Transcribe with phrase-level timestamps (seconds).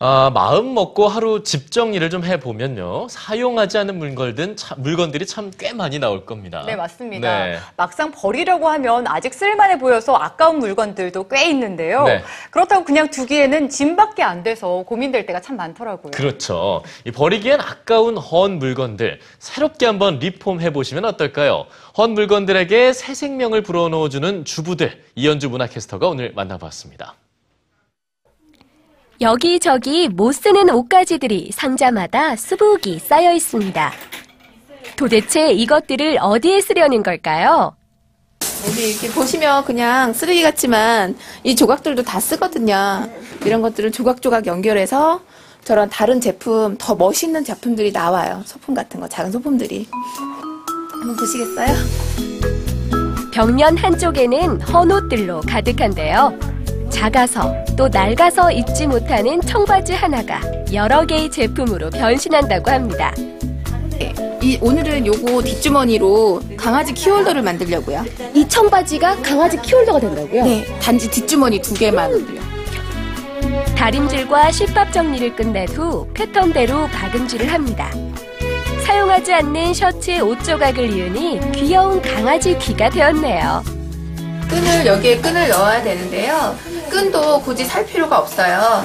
[0.00, 3.08] 아, 마음 먹고 하루 집 정리를 좀 해보면요.
[3.10, 6.62] 사용하지 않은 물건들, 참- 물건들이 참 꽤 많이 나올 겁니다.
[6.66, 7.46] 네, 맞습니다.
[7.46, 7.58] 네.
[7.76, 12.04] 막상 버리려고 하면 아직 쓸만해 보여서 아까운 물건들도 꽤 있는데요.
[12.04, 12.22] 네.
[12.52, 16.12] 그렇다고 그냥 두기에는 짐밖에 안 돼서 고민될 때가 참 많더라고요.
[16.12, 16.84] 그렇죠.
[17.04, 21.66] 이 버리기엔 아까운 헌 물건들 새롭게 한번 리폼 해보시면 어떨까요?
[21.96, 27.14] 헌 물건들에게 새 생명을 불어넣어주는 주부들 이현주 문화캐스터가 오늘 만나봤습니다.
[29.20, 33.92] 여기저기 못 쓰는 옷가지들이 상자마다 수북이 쌓여 있습니다.
[34.96, 37.74] 도대체 이것들을 어디에 쓰려는 걸까요?
[38.68, 43.08] 여기 이렇게 보시면 그냥 쓰레기 같지만 이 조각들도 다 쓰거든요.
[43.44, 45.20] 이런 것들을 조각조각 연결해서
[45.64, 48.42] 저런 다른 제품, 더 멋있는 제품들이 나와요.
[48.46, 49.88] 소품 같은 거, 작은 소품들이.
[50.92, 51.74] 한번 보시겠어요?
[53.32, 56.47] 벽면 한쪽에는 헌 옷들로 가득한데요.
[56.90, 60.40] 작아서 또 낡아서 입지 못하는 청바지 하나가
[60.72, 63.12] 여러 개의 제품으로 변신한다고 합니다.
[64.40, 68.04] 이, 오늘은 요거 뒷주머니로 강아지 키홀더를 만들려고요.
[68.34, 70.44] 이 청바지가 강아지 키홀더가 된다고요?
[70.44, 72.40] 네, 단지 뒷주머니 두 개만으로요.
[73.76, 77.90] 다림질과 실밥 정리를 끝낸 후 패턴대로 박음질을 합니다.
[78.84, 83.62] 사용하지 않는 셔츠의 옷 조각을 이으니 귀여운 강아지 귀가 되었네요.
[84.48, 86.56] 끈을 여기에 끈을 넣어야 되는데요.
[86.88, 88.84] 끈도 굳이 살 필요가 없어요.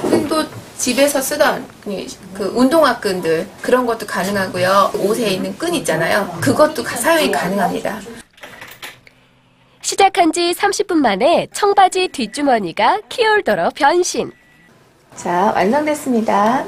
[0.00, 0.44] 끈도
[0.78, 4.92] 집에서 쓰던 그- 그 운동화 끈들 그런 것도 가능하고요.
[4.98, 6.28] 옷에 있는 끈 있잖아요.
[6.40, 8.00] 그것도 가- 사용이 가능합니다.
[9.80, 14.32] 시작한 지 30분 만에 청바지 뒷주머니가 키홀더로 변신.
[15.14, 16.64] 자, 완성됐습니다.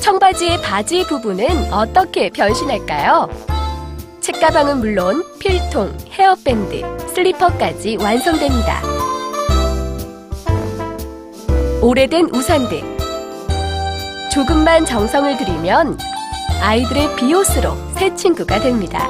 [0.00, 3.28] 청바지의 바지 부분은 어떻게 변신할까요?
[4.28, 6.82] 책가방은 물론 필통, 헤어밴드,
[7.14, 8.82] 슬리퍼까지 완성됩니다.
[11.80, 12.82] 오래된 우산 등
[14.30, 15.96] 조금만 정성을 들이면
[16.60, 19.08] 아이들의 비옷으로 새 친구가 됩니다.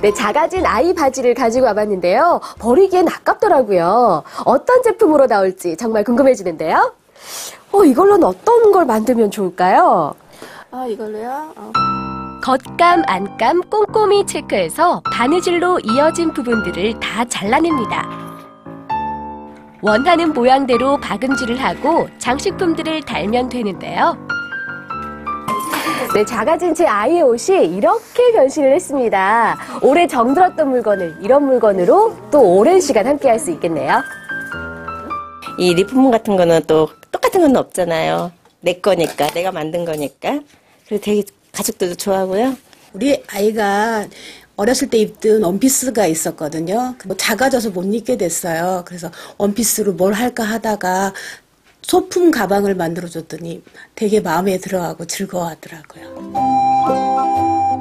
[0.00, 2.40] 네, 작아진 아이 바지를 가지고 와봤는데요.
[2.58, 4.22] 버리기엔 아깝더라고요.
[4.46, 6.94] 어떤 제품으로 나올지 정말 궁금해지는데요.
[7.72, 10.14] 어, 이걸로는 어떤 걸 만들면 좋을까요?
[10.70, 11.52] 아, 이걸로요?
[11.54, 12.05] 어.
[12.46, 18.08] 겉감, 안감 꼼꼼히 체크해서 바느질로 이어진 부분들을 다 잘라냅니다.
[19.82, 24.16] 원하는 모양대로 박음질을 하고 장식품들을 달면 되는데요.
[26.14, 29.58] 네, 작아진 제 아이의 옷이 이렇게 변신을 했습니다.
[29.82, 34.00] 오래 정들었던 물건을 이런 물건으로 또 오랜 시간 함께 할 수 있겠네요.
[35.58, 38.30] 이 리폼 같은 거는 또 똑같은 건 없잖아요.
[38.60, 40.38] 내 거니까, 내가 만든 거니까.
[40.86, 41.24] 그래서 되게
[41.56, 42.56] 가족들도 좋아하고요.
[42.92, 44.06] 우리 아이가
[44.56, 46.94] 어렸을 때 입던 원피스가 있었거든요.
[47.06, 48.84] 뭐 작아져서 못 입게 됐어요.
[48.86, 51.12] 그래서 원피스로 뭘 할까 하다가
[51.82, 53.62] 소품 가방을 만들어줬더니
[53.94, 56.32] 되게 마음에 들어하고 즐거워하더라고요.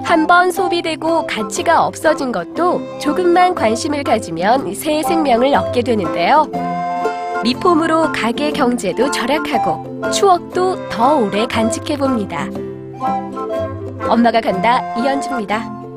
[0.04, 6.50] 한 번 소비되고 가치가 없어진 것도 조금만 관심을 가지면 새 생명을 얻게 되는데요.
[7.44, 12.48] 리폼으로 가게 경제도 절약하고 추억도 더 오래 간직해 봅니다.
[14.08, 15.85] 엄마가 간다 이현주입니다.